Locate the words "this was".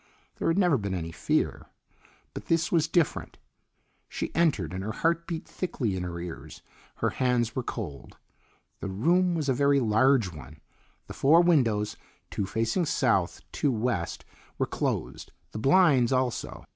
2.47-2.87